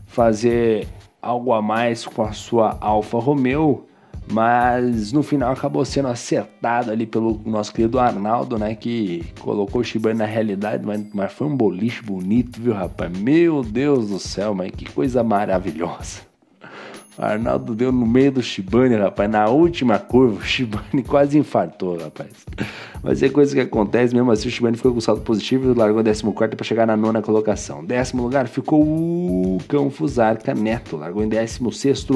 fazer 0.05 0.87
algo 1.23 1.55
a 1.55 1.63
mais 1.63 2.05
com 2.05 2.23
a 2.23 2.33
sua 2.33 2.77
Alfa 2.83 3.19
Romeo, 3.19 3.87
mas 4.31 5.13
no 5.13 5.23
final 5.23 5.53
acabou 5.53 5.85
sendo 5.85 6.09
acertado 6.09 6.91
ali 6.91 7.07
pelo 7.07 7.41
nosso 7.45 7.73
querido 7.73 7.99
Arnaldo, 7.99 8.59
né? 8.59 8.75
Que 8.75 9.25
colocou 9.41 9.81
o 9.81 9.85
Shibane 9.85 10.19
na 10.19 10.27
realidade, 10.27 10.85
mas, 10.85 11.05
mas 11.13 11.33
foi 11.33 11.47
um 11.47 11.57
boliche 11.57 12.03
bonito, 12.03 12.61
viu, 12.61 12.73
rapaz? 12.73 13.17
Meu 13.17 13.63
Deus 13.63 14.09
do 14.09 14.19
céu, 14.19 14.55
mas 14.55 14.71
que 14.71 14.91
coisa 14.91 15.23
maravilhosa. 15.23 16.32
Arnaldo 17.19 17.75
deu 17.75 17.93
no 17.93 18.07
meio 18.07 18.33
do 18.33 18.43
Shibane, 18.43 18.97
rapaz, 18.97 19.31
na 19.31 19.47
última 19.49 19.99
curva, 19.99 20.39
o 20.39 20.43
Shibane 20.43 21.03
quase 21.07 21.39
infartou, 21.39 21.99
rapaz. 21.99 22.31
Mas 23.03 23.23
é 23.23 23.29
coisa 23.29 23.55
que 23.55 23.61
acontece, 23.61 24.15
mesmo 24.15 24.31
assim 24.31 24.49
o 24.49 24.51
Shibane 24.51 24.77
ficou 24.77 24.95
com 24.95 25.01
saldo 25.01 25.21
positivo 25.21 25.75
largou 25.75 26.03
14 26.03 26.57
para 26.57 26.65
chegar 26.65 26.87
na 26.87 26.97
nona 26.97 27.21
colocação. 27.21 27.85
Décimo 27.85 28.23
lugar 28.23 28.49
ficou 28.49 28.83
o 28.83 29.59
Cão 29.69 29.91
Fusarca 29.91 30.55
Neto, 30.55 30.97
largou 30.97 31.23
em 31.23 31.29
16 31.29 32.07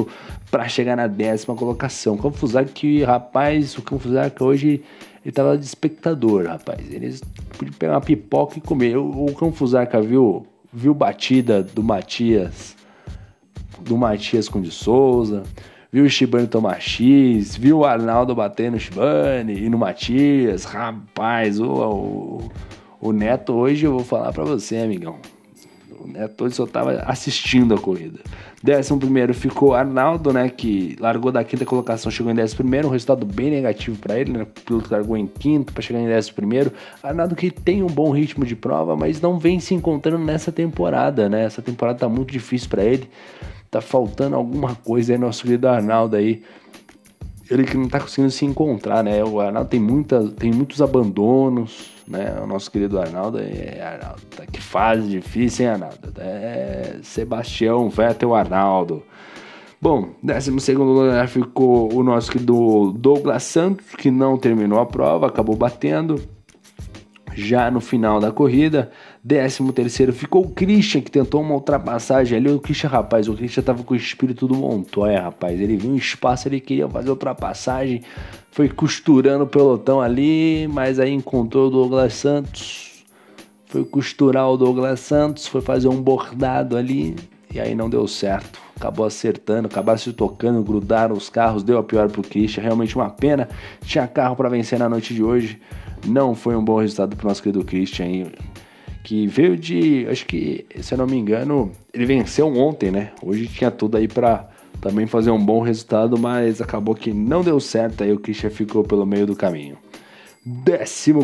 para 0.51 0.67
chegar 0.69 0.97
na 0.97 1.07
décima 1.07 1.55
colocação. 1.55 2.17
Cão 2.17 2.33
Fusarca 2.33 2.71
que, 2.73 3.03
rapaz, 3.03 3.77
o 3.77 3.83
Cão 3.83 3.99
Fusarca 3.99 4.43
hoje 4.43 4.83
ele 5.25 5.33
tava 5.33 5.59
de 5.59 5.65
espectador, 5.65 6.47
rapaz. 6.47 6.81
Eles 6.91 7.21
podiam 7.59 7.75
pegar 7.77 7.95
uma 7.95 8.01
pipoca 8.01 8.59
e 8.59 8.61
comer. 8.61 8.97
O, 8.97 9.27
o 9.27 9.35
Cão 9.35 9.53
Fusarca 9.53 10.01
viu, 10.01 10.47
viu 10.73 10.95
batida 10.95 11.63
do 11.63 11.83
Matias 11.83 12.77
do 13.81 13.97
Matias 13.97 14.49
com 14.49 14.61
de 14.61 14.71
Souza, 14.71 15.43
viu 15.93 16.05
o 16.05 16.09
Shibane 16.09 16.47
tomar 16.47 16.81
X, 16.81 17.57
viu 17.57 17.79
o 17.79 17.85
Arnaldo 17.85 18.35
bater 18.35 18.71
no 18.71 18.79
Shibane 18.79 19.65
e 19.65 19.69
no 19.69 19.79
Matias. 19.79 20.65
Rapaz, 20.65 21.61
o, 21.61 21.67
o, 21.67 22.51
o 23.01 23.13
Neto 23.13 23.53
hoje 23.53 23.87
eu 23.87 23.93
vou 23.93 24.05
falar 24.05 24.33
para 24.33 24.45
você, 24.45 24.77
amigão. 24.79 25.17
O 25.99 26.07
Neto 26.07 26.45
hoje 26.45 26.55
só 26.55 26.67
tava 26.67 27.03
assistindo 27.07 27.75
a 27.75 27.79
corrida. 27.79 28.21
Décimo 28.63 28.99
primeiro 28.99 29.35
ficou 29.35 29.75
Arnaldo, 29.75 30.33
né? 30.33 30.49
Que 30.49 30.97
largou 30.99 31.31
da 31.31 31.45
quinta 31.45 31.65
colocação, 31.65 32.11
chegou 32.11 32.33
em 32.33 32.35
décimo 32.35 32.59
primeiro, 32.59 32.89
um 32.89 32.91
resultado 32.91 33.25
bem 33.27 33.51
negativo 33.51 33.97
para 33.99 34.19
ele, 34.19 34.33
né? 34.33 34.43
O 34.43 34.47
piloto 34.47 34.91
largou 34.91 35.17
em 35.17 35.27
quinto 35.27 35.73
para 35.73 35.83
chegar 35.83 36.01
em 36.01 36.07
décimo 36.07 36.37
primeiro. 36.37 36.73
Arnaldo 37.03 37.37
que 37.37 37.51
tem 37.51 37.83
um 37.83 37.87
bom 37.87 38.11
ritmo 38.11 38.45
de 38.45 38.57
prova, 38.57 38.97
mas 38.97 39.21
não 39.21 39.39
vem 39.39 39.61
se 39.61 39.75
encontrando 39.75 40.25
nessa 40.25 40.51
temporada, 40.51 41.29
né? 41.29 41.45
Essa 41.45 41.63
temporada 41.63 41.99
tá 41.99 42.09
muito 42.09 42.33
difícil 42.33 42.69
para 42.69 42.85
ele 42.85 43.09
tá 43.71 43.81
faltando 43.81 44.37
alguma 44.37 44.75
coisa 44.75 45.13
aí, 45.13 45.19
nosso 45.19 45.43
querido 45.43 45.69
Arnaldo 45.69 46.17
aí. 46.17 46.43
Ele 47.49 47.65
que 47.65 47.77
não 47.77 47.89
tá 47.89 48.01
conseguindo 48.01 48.31
se 48.31 48.45
encontrar, 48.45 49.05
né? 49.05 49.23
O 49.23 49.41
Arnaldo 49.41 49.69
tem, 49.69 49.79
muita, 49.79 50.29
tem 50.31 50.51
muitos 50.53 50.83
abandonos, 50.83 51.93
né? 52.09 52.37
O 52.43 52.47
nosso 52.47 52.71
querido 52.71 52.99
Arnaldo 52.99 53.39
é 53.39 53.81
Arnaldo. 53.83 54.23
Tá 54.37 54.45
que 54.47 54.61
fase 54.61 55.09
difícil, 55.09 55.67
hein, 55.67 55.73
Arnaldo? 55.73 56.13
É 56.19 56.99
Sebastião 57.03 57.89
Vettel 57.89 58.35
Arnaldo. 58.35 59.05
Bom, 59.81 60.09
12 60.23 60.75
lugar 60.75 61.29
ficou 61.29 61.93
o 61.95 62.03
nosso 62.03 62.33
querido 62.33 62.93
Douglas 62.93 63.45
Santos, 63.45 63.95
que 63.95 64.11
não 64.11 64.37
terminou 64.37 64.81
a 64.81 64.87
prova, 64.87 65.27
acabou 65.27 65.55
batendo 65.55 66.21
já 67.35 67.71
no 67.71 67.81
final 67.81 68.19
da 68.19 68.33
corrida. 68.33 68.91
Décimo 69.27 69.73
terceiro 69.73 70.13
ficou 70.13 70.45
o 70.45 70.51
Christian, 70.51 71.01
que 71.01 71.11
tentou 71.11 71.41
uma 71.41 71.55
ultrapassagem 71.55 72.39
ali. 72.39 72.49
O 72.49 72.61
Christian, 72.61 72.89
rapaz, 72.89 73.27
o 73.27 73.35
Christian 73.35 73.61
tava 73.61 73.83
com 73.83 73.93
o 73.93 73.97
espírito 73.97 74.47
do 74.47 74.55
Montoya, 74.55 75.21
rapaz. 75.21 75.61
Ele 75.61 75.77
viu 75.77 75.91
um 75.91 75.97
espaço, 75.97 76.47
ele 76.47 76.61
queria 76.61 76.89
fazer 76.89 77.11
ultrapassagem. 77.11 78.03
Foi 78.53 78.69
costurando 78.69 79.43
o 79.43 79.47
pelotão 79.49 80.01
ali, 80.01 80.69
mas 80.69 81.01
aí 81.01 81.13
encontrou 81.13 81.67
o 81.67 81.71
Douglas 81.71 82.15
Santos. 82.15 83.05
Foi 83.65 83.85
costurar 83.85 84.49
o 84.49 84.57
Douglas 84.57 85.01
Santos, 85.01 85.49
foi 85.49 85.61
fazer 85.61 85.89
um 85.89 86.01
bordado 86.01 86.77
ali. 86.77 87.17
E 87.53 87.59
aí 87.59 87.75
não 87.75 87.91
deu 87.91 88.07
certo. 88.07 88.61
Acabou 88.77 89.05
acertando, 89.05 89.67
acabaram 89.67 89.99
se 89.99 90.13
tocando, 90.13 90.63
grudaram 90.63 91.17
os 91.17 91.29
carros, 91.29 91.65
deu 91.65 91.79
a 91.79 91.83
pior 91.83 92.09
pro 92.09 92.23
Christian. 92.23 92.63
Realmente 92.63 92.95
uma 92.95 93.11
pena. 93.11 93.49
Tinha 93.85 94.07
carro 94.07 94.37
para 94.37 94.49
vencer 94.49 94.79
na 94.79 94.89
noite 94.89 95.13
de 95.13 95.25
hoje. 95.25 95.61
Não 96.07 96.33
foi 96.33 96.55
um 96.55 96.65
bom 96.65 96.79
resultado 96.79 97.17
pro 97.17 97.27
nosso 97.27 97.43
querido 97.43 97.65
Christian 97.65 98.31
que 99.07 99.25
veio 99.29 99.57
de, 99.57 100.05
acho 100.11 100.27
que, 100.27 100.67
se 100.81 100.93
eu 100.93 100.99
não 100.99 101.07
me 101.07 101.17
engano, 101.17 101.71
ele 101.95 102.05
venceu 102.05 102.49
ontem, 102.49 102.91
né? 102.91 103.13
Hoje 103.23 103.47
tinha 103.47 103.71
tudo 103.71 103.97
aí 103.97 104.09
para 104.09 104.49
também 104.81 105.07
fazer 105.07 105.31
um 105.31 105.39
bom 105.39 105.61
resultado, 105.61 106.19
mas 106.19 106.61
acabou 106.61 106.93
que 106.93 107.13
não 107.13 107.43
deu 107.43 107.61
certo, 107.61 108.03
aí 108.03 108.13
o 108.13 108.19
Christian 108.19 108.51
ficou 108.51 108.83
pelo 108.83 109.07
meio 109.07 109.25
do 109.25 109.37
caminho. 109.37 109.79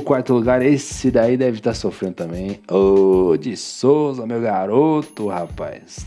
14 0.00 0.32
lugar, 0.32 0.62
esse 0.62 1.10
daí 1.10 1.36
deve 1.36 1.58
estar 1.58 1.70
tá 1.70 1.74
sofrendo 1.74 2.14
também. 2.14 2.60
Ô, 2.70 3.30
oh, 3.30 3.36
de 3.36 3.56
Souza, 3.56 4.24
meu 4.28 4.40
garoto, 4.40 5.26
rapaz. 5.26 6.06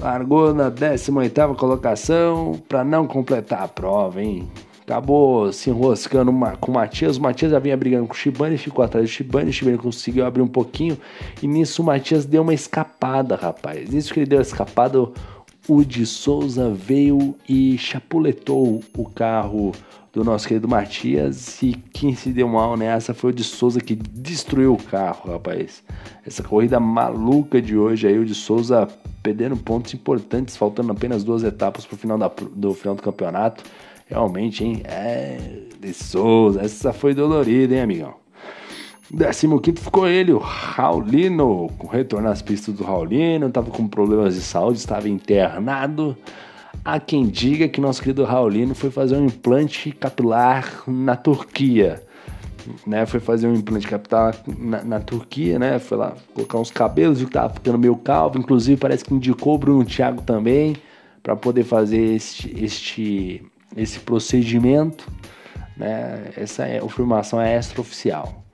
Largou 0.00 0.54
na 0.54 0.70
18 0.70 1.54
colocação 1.54 2.58
para 2.66 2.82
não 2.82 3.06
completar 3.06 3.62
a 3.62 3.68
prova, 3.68 4.22
hein? 4.22 4.48
Acabou 4.86 5.52
se 5.52 5.70
enroscando 5.70 6.32
com 6.60 6.70
o 6.70 6.74
Matias. 6.74 7.16
O 7.16 7.22
Matias 7.22 7.50
já 7.50 7.58
vinha 7.58 7.76
brigando 7.76 8.06
com 8.06 8.12
o 8.12 8.16
Shibane, 8.16 8.58
ficou 8.58 8.84
atrás 8.84 9.08
do 9.08 9.10
Shibane. 9.10 9.50
O 9.50 9.52
Shibane 9.52 9.78
conseguiu 9.78 10.26
abrir 10.26 10.42
um 10.42 10.48
pouquinho. 10.48 10.98
E 11.42 11.46
nisso 11.46 11.82
o 11.82 11.84
Matias 11.84 12.24
deu 12.26 12.42
uma 12.42 12.54
escapada, 12.54 13.34
rapaz. 13.34 13.90
Nisso 13.90 14.12
que 14.12 14.20
ele 14.20 14.26
deu 14.26 14.38
a 14.38 14.42
escapada, 14.42 15.08
o 15.66 15.84
de 15.84 16.04
Souza 16.04 16.70
veio 16.70 17.34
e 17.48 17.78
chapuletou 17.78 18.82
o 18.96 19.08
carro 19.08 19.72
do 20.12 20.22
nosso 20.22 20.46
querido 20.46 20.68
Matias. 20.68 21.62
E 21.62 21.72
quem 21.72 22.14
se 22.14 22.30
deu 22.30 22.46
mal 22.46 22.76
nessa 22.76 23.14
foi 23.14 23.30
o 23.30 23.34
de 23.34 23.42
Souza 23.42 23.80
que 23.80 23.94
destruiu 23.94 24.74
o 24.74 24.82
carro, 24.82 25.32
rapaz. 25.32 25.82
Essa 26.26 26.42
corrida 26.42 26.78
maluca 26.78 27.60
de 27.60 27.76
hoje 27.76 28.06
aí, 28.06 28.18
o 28.18 28.24
de 28.24 28.34
Souza 28.34 28.86
perdendo 29.22 29.56
pontos 29.56 29.94
importantes, 29.94 30.54
faltando 30.54 30.92
apenas 30.92 31.24
duas 31.24 31.42
etapas 31.42 31.86
para 31.86 31.94
o 31.94 31.98
final, 31.98 32.18
do 32.54 32.74
final 32.74 32.94
do 32.94 33.02
campeonato. 33.02 33.64
Realmente, 34.14 34.62
hein? 34.62 34.80
É. 34.84 35.38
De 35.80 35.92
Souza. 35.92 36.62
Essa 36.62 36.92
foi 36.92 37.14
dolorida, 37.14 37.74
hein, 37.74 37.80
amigão? 37.80 38.14
15 39.10 39.82
ficou 39.82 40.06
ele, 40.06 40.32
o 40.32 40.38
Raulino. 40.38 41.68
Com 41.76 41.88
retorno 41.88 42.28
às 42.28 42.40
pistas 42.40 42.76
do 42.76 42.84
Raulino. 42.84 43.50
Tava 43.50 43.72
com 43.72 43.88
problemas 43.88 44.36
de 44.36 44.40
saúde, 44.40 44.78
estava 44.78 45.08
internado. 45.08 46.16
Há 46.84 47.00
quem 47.00 47.26
diga 47.26 47.66
que 47.66 47.80
nosso 47.80 48.00
querido 48.00 48.22
Raulino 48.22 48.72
foi 48.72 48.88
fazer 48.88 49.16
um 49.16 49.26
implante 49.26 49.90
capilar 49.90 50.84
na 50.86 51.16
Turquia. 51.16 52.00
Né, 52.86 53.04
foi 53.04 53.20
fazer 53.20 53.48
um 53.48 53.54
implante 53.54 53.86
capilar 53.86 54.36
na, 54.58 54.82
na, 54.84 55.00
Turquia, 55.00 55.58
né? 55.58 55.78
Foi 55.78 55.98
lá 55.98 56.14
colocar 56.32 56.58
uns 56.58 56.70
cabelos, 56.70 57.18
viu 57.18 57.26
que 57.26 57.34
tava 57.34 57.52
ficando 57.52 57.78
meio 57.78 57.96
calvo. 57.96 58.38
Inclusive, 58.38 58.80
parece 58.80 59.04
que 59.04 59.12
indicou 59.12 59.56
o 59.56 59.58
Bruno 59.58 59.84
Thiago 59.84 60.22
também 60.22 60.76
para 61.22 61.34
poder 61.34 61.64
fazer 61.64 62.14
este, 62.14 62.54
este 62.64 63.42
esse 63.76 64.00
procedimento, 64.00 65.10
né, 65.76 66.30
essa 66.36 66.64
é, 66.64 66.78
afirmação 66.78 67.40
é 67.40 67.56
extraoficial. 67.56 68.44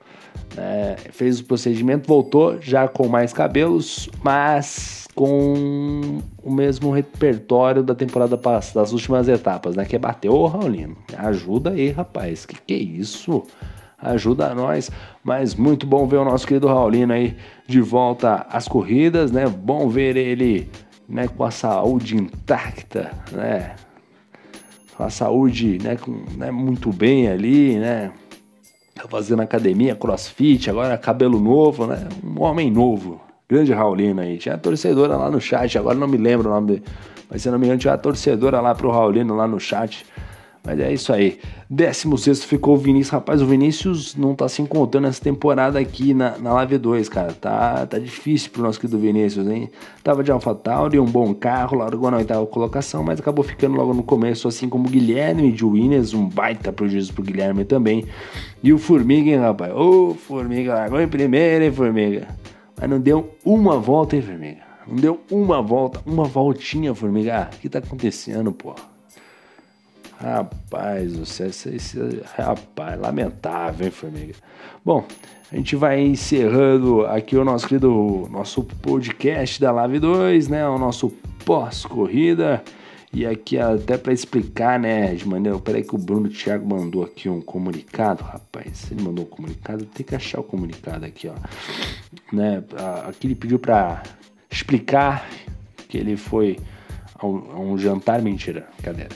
É, 0.57 0.95
fez 1.11 1.39
o 1.39 1.45
procedimento, 1.45 2.07
voltou 2.07 2.59
já 2.61 2.87
com 2.87 3.07
mais 3.07 3.31
cabelos, 3.31 4.09
mas 4.21 5.07
com 5.15 6.21
o 6.43 6.51
mesmo 6.51 6.91
repertório 6.91 7.83
da 7.83 7.95
temporada 7.95 8.37
passada, 8.37 8.81
das 8.81 8.91
últimas 8.91 9.27
etapas, 9.27 9.75
né? 9.75 9.85
Que 9.85 9.95
é 9.95 9.99
bater, 9.99 10.29
ô 10.29 10.47
Raulino, 10.47 10.97
ajuda 11.17 11.71
aí, 11.71 11.91
rapaz, 11.91 12.45
que 12.45 12.55
que 12.55 12.73
é 12.73 12.77
isso? 12.77 13.43
Ajuda 13.97 14.53
nós, 14.55 14.89
mas 15.23 15.53
muito 15.53 15.85
bom 15.85 16.07
ver 16.07 16.17
o 16.17 16.25
nosso 16.25 16.47
querido 16.47 16.67
Raulino 16.67 17.13
aí 17.13 17.37
de 17.67 17.79
volta 17.79 18.47
às 18.49 18.67
corridas, 18.67 19.31
né? 19.31 19.47
Bom 19.47 19.87
ver 19.87 20.17
ele 20.17 20.69
né, 21.07 21.27
com 21.27 21.43
a 21.43 21.51
saúde 21.51 22.15
intacta, 22.15 23.11
né? 23.31 23.75
A 25.05 25.09
saúde 25.09 25.77
né, 25.81 25.97
com, 25.97 26.23
né, 26.37 26.51
muito 26.51 26.91
bem 26.91 27.27
ali, 27.27 27.77
né? 27.77 28.11
Tá 28.93 29.07
fazendo 29.07 29.41
academia, 29.41 29.95
crossfit, 29.95 30.69
agora 30.69 30.97
cabelo 30.97 31.39
novo, 31.39 31.87
né? 31.87 32.07
Um 32.23 32.41
homem 32.41 32.69
novo. 32.69 33.21
Grande 33.49 33.73
Raulino 33.73 34.21
aí. 34.21 34.37
Tinha 34.37 34.57
torcedora 34.57 35.17
lá 35.17 35.29
no 35.29 35.41
chat, 35.41 35.77
agora 35.77 35.97
não 35.97 36.07
me 36.07 36.17
lembro 36.17 36.49
o 36.49 36.53
nome 36.53 36.67
dele. 36.67 36.83
Mas 37.29 37.41
se 37.41 37.49
não 37.49 37.57
me 37.57 37.65
engano, 37.65 37.79
tinha 37.79 37.91
uma 37.91 37.97
torcedora 37.97 38.59
lá 38.59 38.75
pro 38.75 38.91
Raulino 38.91 39.35
lá 39.35 39.47
no 39.47 39.59
chat. 39.59 40.05
Mas 40.63 40.79
é 40.79 40.93
isso 40.93 41.11
aí. 41.11 41.39
16 41.69 42.43
ficou 42.43 42.75
o 42.75 42.77
Vinícius. 42.77 43.09
Rapaz, 43.09 43.41
o 43.41 43.47
Vinícius 43.47 44.15
não 44.15 44.35
tá 44.35 44.47
se 44.47 44.61
encontrando 44.61 45.07
essa 45.07 45.21
temporada 45.21 45.79
aqui 45.79 46.13
na, 46.13 46.37
na 46.37 46.53
Live 46.53 46.77
2, 46.77 47.09
cara. 47.09 47.33
Tá, 47.33 47.87
tá 47.87 47.97
difícil 47.97 48.51
pro 48.51 48.61
nosso 48.61 48.79
querido 48.79 48.99
Vinícius, 48.99 49.47
hein? 49.47 49.71
Tava 50.03 50.23
de 50.23 50.31
AlphaTauri, 50.31 50.99
um 50.99 51.05
bom 51.05 51.33
carro, 51.33 51.77
largou 51.77 52.11
na 52.11 52.17
oitava 52.17 52.45
colocação, 52.45 53.03
mas 53.03 53.19
acabou 53.19 53.43
ficando 53.43 53.75
logo 53.75 53.93
no 53.93 54.03
começo, 54.03 54.47
assim 54.47 54.69
como 54.69 54.87
o 54.87 54.91
Guilherme 54.91 55.51
de 55.51 55.65
Winners, 55.65 56.13
um 56.13 56.29
baita 56.29 56.71
prejuízo 56.71 57.11
pro 57.13 57.23
Guilherme 57.23 57.65
também. 57.65 58.05
E 58.61 58.71
o 58.71 58.77
Formiga, 58.77 59.31
hein, 59.31 59.37
rapaz? 59.37 59.73
Ô, 59.73 60.13
Formiga, 60.13 60.75
largou 60.75 61.01
em 61.01 61.07
primeiro, 61.07 61.65
hein, 61.65 61.71
Formiga? 61.71 62.27
Mas 62.79 62.87
não 62.87 62.99
deu 62.99 63.31
uma 63.43 63.79
volta, 63.79 64.15
hein, 64.15 64.21
Formiga? 64.21 64.61
Não 64.87 64.95
deu 64.95 65.21
uma 65.31 65.59
volta, 65.59 65.99
uma 66.05 66.25
voltinha, 66.25 66.93
Formiga. 66.93 67.49
Ah, 67.49 67.55
o 67.55 67.59
que 67.59 67.69
tá 67.69 67.79
acontecendo, 67.79 68.51
porra? 68.51 68.90
Rapaz, 70.21 71.15
você, 71.15 71.45
esse, 71.45 72.21
rapaz, 72.37 72.99
lamentável, 73.01 73.87
hein, 73.87 73.91
família? 73.91 74.35
Bom, 74.85 75.03
a 75.51 75.55
gente 75.55 75.75
vai 75.75 75.99
encerrando 75.99 77.07
aqui 77.07 77.35
o 77.35 77.43
nosso 77.43 77.67
querido 77.67 78.29
nosso 78.29 78.63
podcast 78.63 79.59
da 79.59 79.71
Live 79.71 79.97
2, 79.97 80.47
né? 80.47 80.67
O 80.69 80.77
nosso 80.77 81.09
pós-corrida. 81.43 82.63
E 83.11 83.25
aqui 83.25 83.57
até 83.57 83.97
para 83.97 84.13
explicar, 84.13 84.79
né, 84.79 85.15
de 85.15 85.27
maneira, 85.27 85.57
peraí 85.57 85.83
que 85.83 85.95
o 85.95 85.97
Bruno 85.97 86.29
Thiago 86.29 86.69
mandou 86.69 87.03
aqui 87.03 87.27
um 87.27 87.41
comunicado, 87.41 88.23
rapaz. 88.23 88.91
Ele 88.91 89.01
mandou 89.01 89.25
um 89.25 89.27
comunicado, 89.27 89.85
tem 89.85 90.05
que 90.05 90.15
achar 90.15 90.39
o 90.39 90.43
comunicado 90.43 91.03
aqui, 91.03 91.27
ó. 91.27 91.33
Né, 92.31 92.63
aqui 93.07 93.25
ele 93.25 93.35
pediu 93.35 93.57
para 93.57 94.03
explicar 94.51 95.27
que 95.89 95.97
ele 95.97 96.15
foi 96.15 96.59
a 97.15 97.25
um, 97.25 97.51
a 97.51 97.59
um 97.59 97.77
jantar, 97.77 98.21
mentira, 98.21 98.67
cadê? 98.83 99.07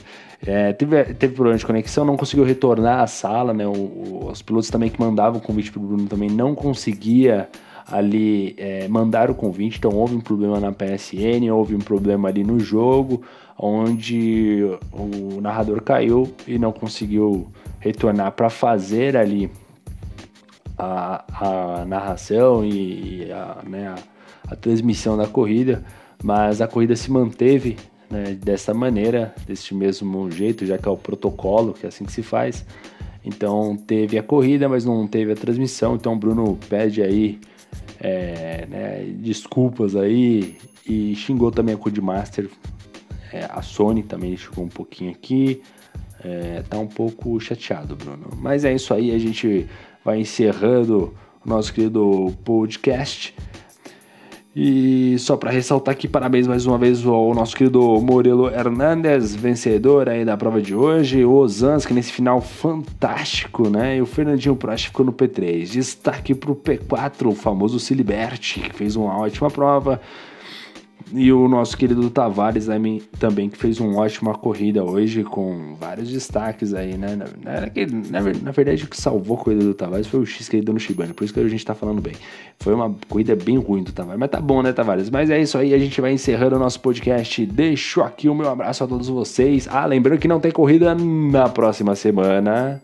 É, 0.44 0.72
teve, 0.72 1.04
teve 1.14 1.34
problema 1.34 1.58
de 1.58 1.64
conexão, 1.64 2.04
não 2.04 2.16
conseguiu 2.16 2.44
retornar 2.44 3.00
à 3.00 3.06
sala, 3.06 3.54
né? 3.54 3.66
O, 3.66 3.72
o, 3.72 4.28
os 4.30 4.42
pilotos 4.42 4.70
também 4.70 4.90
que 4.90 5.00
mandavam 5.00 5.38
o 5.38 5.42
convite 5.42 5.70
para 5.70 5.80
o 5.80 5.84
Bruno 5.84 6.06
também 6.06 6.28
não 6.28 6.54
conseguia 6.54 7.48
ali 7.86 8.54
é, 8.58 8.88
mandar 8.88 9.30
o 9.30 9.34
convite, 9.34 9.78
então 9.78 9.92
houve 9.92 10.16
um 10.16 10.20
problema 10.20 10.58
na 10.58 10.72
PSN, 10.72 11.50
houve 11.52 11.74
um 11.74 11.78
problema 11.78 12.28
ali 12.28 12.42
no 12.42 12.58
jogo, 12.58 13.22
onde 13.56 14.62
o 14.92 15.40
narrador 15.40 15.80
caiu 15.82 16.30
e 16.46 16.58
não 16.58 16.72
conseguiu 16.72 17.46
retornar 17.78 18.32
para 18.32 18.50
fazer 18.50 19.16
ali 19.16 19.50
a, 20.76 21.24
a 21.80 21.84
narração 21.86 22.64
e 22.64 23.30
a, 23.32 23.62
né, 23.66 23.88
a, 23.88 24.52
a, 24.52 24.56
transmissão 24.56 25.16
da 25.16 25.26
corrida, 25.26 25.84
mas 26.22 26.60
a 26.60 26.68
corrida 26.68 26.96
se 26.96 27.10
manteve 27.10 27.76
né, 28.10 28.36
dessa 28.40 28.72
maneira, 28.72 29.34
deste 29.46 29.74
mesmo 29.74 30.30
jeito, 30.30 30.64
já 30.64 30.78
que 30.78 30.88
é 30.88 30.90
o 30.90 30.96
protocolo, 30.96 31.72
que 31.72 31.86
é 31.86 31.88
assim 31.88 32.04
que 32.04 32.12
se 32.12 32.22
faz. 32.22 32.64
Então 33.24 33.76
teve 33.76 34.18
a 34.18 34.22
corrida, 34.22 34.68
mas 34.68 34.84
não 34.84 35.06
teve 35.06 35.32
a 35.32 35.36
transmissão. 35.36 35.96
Então 35.96 36.12
o 36.12 36.16
Bruno 36.16 36.58
pede 36.68 37.02
aí 37.02 37.40
é, 38.00 38.66
né, 38.68 39.04
desculpas 39.18 39.96
aí 39.96 40.56
e 40.88 41.14
xingou 41.16 41.50
também 41.50 41.74
a 41.74 41.78
Codemaster 41.78 42.48
é, 43.32 43.46
a 43.50 43.60
Sony 43.60 44.02
também 44.02 44.36
chegou 44.36 44.64
um 44.64 44.68
pouquinho 44.68 45.10
aqui. 45.10 45.60
É, 46.24 46.62
tá 46.62 46.78
um 46.78 46.86
pouco 46.86 47.38
chateado, 47.38 47.94
Bruno. 47.94 48.30
Mas 48.36 48.64
é 48.64 48.72
isso 48.74 48.94
aí, 48.94 49.14
a 49.14 49.18
gente 49.18 49.66
vai 50.04 50.20
encerrando 50.20 51.14
o 51.44 51.48
nosso 51.48 51.72
querido 51.72 52.34
podcast. 52.44 53.34
E 54.58 55.18
só 55.18 55.36
para 55.36 55.50
ressaltar 55.50 55.92
aqui, 55.92 56.08
parabéns 56.08 56.46
mais 56.46 56.64
uma 56.64 56.78
vez 56.78 57.04
ao 57.04 57.34
nosso 57.34 57.54
querido 57.54 58.00
Morelo 58.00 58.48
Hernandes, 58.48 59.36
vencedor 59.36 60.08
aí 60.08 60.24
da 60.24 60.34
prova 60.34 60.62
de 60.62 60.74
hoje. 60.74 61.22
O 61.26 61.32
Ozanski 61.34 61.92
nesse 61.92 62.10
final 62.10 62.40
fantástico, 62.40 63.68
né? 63.68 63.98
E 63.98 64.00
o 64.00 64.06
Fernandinho 64.06 64.56
Prost 64.56 64.86
ficou 64.86 65.04
no 65.04 65.12
P3. 65.12 65.68
Destaque 65.72 66.34
para 66.34 66.50
o 66.50 66.56
P4, 66.56 67.26
o 67.26 67.34
famoso 67.34 67.78
Ciliberti, 67.78 68.60
que 68.60 68.74
fez 68.74 68.96
uma 68.96 69.18
ótima 69.18 69.50
prova. 69.50 70.00
E 71.12 71.32
o 71.32 71.46
nosso 71.46 71.76
querido 71.76 72.10
Tavares 72.10 72.66
também, 73.18 73.48
que 73.48 73.56
fez 73.56 73.78
uma 73.78 74.00
ótima 74.00 74.34
corrida 74.34 74.82
hoje, 74.82 75.22
com 75.22 75.76
vários 75.78 76.10
destaques 76.10 76.74
aí, 76.74 76.98
né? 76.98 77.14
Na, 77.14 77.60
na, 78.10 78.20
na 78.42 78.50
verdade, 78.50 78.84
o 78.84 78.88
que 78.88 79.00
salvou 79.00 79.36
a 79.36 79.40
corrida 79.40 79.64
do 79.64 79.72
Tavares 79.72 80.08
foi 80.08 80.20
o 80.20 80.26
X 80.26 80.48
que 80.48 80.56
ele 80.56 80.64
deu 80.64 80.74
no 80.74 80.80
Shibane, 80.80 81.12
por 81.12 81.22
isso 81.22 81.32
que 81.32 81.38
a 81.38 81.46
gente 81.46 81.64
tá 81.64 81.76
falando 81.76 82.02
bem. 82.02 82.14
Foi 82.58 82.74
uma 82.74 82.92
corrida 83.08 83.36
bem 83.36 83.56
ruim 83.56 83.84
do 83.84 83.92
Tavares, 83.92 84.18
mas 84.18 84.30
tá 84.30 84.40
bom, 84.40 84.62
né, 84.62 84.72
Tavares? 84.72 85.08
Mas 85.08 85.30
é 85.30 85.40
isso 85.40 85.56
aí, 85.56 85.72
a 85.74 85.78
gente 85.78 86.00
vai 86.00 86.12
encerrando 86.12 86.56
o 86.56 86.58
nosso 86.58 86.80
podcast. 86.80 87.46
Deixo 87.46 88.02
aqui 88.02 88.28
o 88.28 88.34
meu 88.34 88.50
abraço 88.50 88.82
a 88.82 88.86
todos 88.88 89.08
vocês. 89.08 89.68
Ah, 89.70 89.86
lembrando 89.86 90.18
que 90.18 90.26
não 90.26 90.40
tem 90.40 90.50
corrida 90.50 90.92
na 90.92 91.48
próxima 91.48 91.94
semana. 91.94 92.82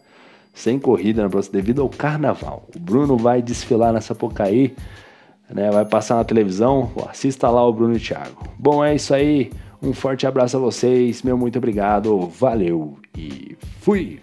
Sem 0.55 0.79
corrida 0.79 1.23
na 1.23 1.29
próxima, 1.29 1.55
devido 1.55 1.83
ao 1.83 1.88
carnaval. 1.88 2.69
O 2.76 2.79
Bruno 2.79 3.17
vai 3.17 3.43
desfilar 3.43 3.93
nessa 3.93 4.09
Sapucaí 4.09 4.76
né? 5.52 5.71
Vai 5.71 5.85
passar 5.85 6.16
na 6.16 6.25
televisão, 6.25 6.90
assista 7.09 7.49
lá 7.49 7.66
o 7.66 7.73
Bruno 7.73 7.94
e 7.94 7.97
o 7.97 8.00
Thiago. 8.00 8.49
Bom, 8.59 8.85
é 8.85 8.94
isso 8.94 9.14
aí. 9.14 9.50
Um 9.82 9.92
forte 9.92 10.26
abraço 10.26 10.56
a 10.56 10.61
vocês, 10.61 11.23
meu 11.23 11.37
muito 11.37 11.59
obrigado, 11.59 12.28
valeu 12.28 12.97
e 13.17 13.56
fui! 13.80 14.21